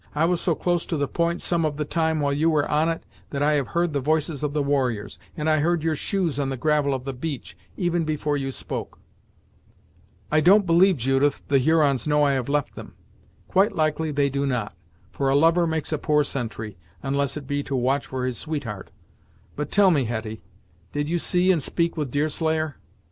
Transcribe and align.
I 0.15 0.25
was 0.25 0.41
so 0.41 0.55
close 0.55 0.87
to 0.87 0.97
the 0.97 1.07
point 1.07 1.43
some 1.43 1.63
of 1.63 1.77
the 1.77 1.85
time 1.85 2.21
while 2.21 2.33
you 2.33 2.49
were 2.49 2.67
on 2.67 2.89
it, 2.89 3.03
that 3.29 3.43
I 3.43 3.53
have 3.53 3.67
heard 3.67 3.93
the 3.93 3.99
voices 3.99 4.41
of 4.41 4.51
the 4.51 4.63
warriors, 4.63 5.19
and 5.37 5.47
I 5.47 5.59
heard 5.59 5.83
your 5.83 5.95
shoes 5.95 6.39
on 6.39 6.49
the 6.49 6.57
gravel 6.57 6.95
of 6.95 7.03
the 7.05 7.13
beach, 7.13 7.55
even 7.77 8.03
before 8.03 8.35
you 8.35 8.51
spoke." 8.51 8.97
"I 10.31 10.39
don't 10.41 10.65
believe, 10.65 10.97
Judith, 10.97 11.43
the 11.49 11.59
Hurons 11.59 12.07
know 12.07 12.23
I 12.23 12.31
have 12.31 12.49
left 12.49 12.73
them." 12.73 12.95
"Quite 13.47 13.75
likely 13.75 14.09
they 14.09 14.31
do 14.31 14.47
not, 14.47 14.73
for 15.11 15.29
a 15.29 15.35
lover 15.35 15.67
makes 15.67 15.93
a 15.93 15.99
poor 15.99 16.23
sentry, 16.23 16.79
unless 17.03 17.37
it 17.37 17.45
be 17.45 17.61
to 17.61 17.75
watch 17.75 18.07
for 18.07 18.25
his 18.25 18.39
sweetheart! 18.39 18.91
But 19.55 19.69
tell 19.69 19.91
me, 19.91 20.05
Hetty, 20.05 20.41
did 20.91 21.09
you 21.09 21.19
see 21.19 21.51
and 21.51 21.61
speak 21.61 21.95
with 21.95 22.09
Deerslayer?" 22.09 22.77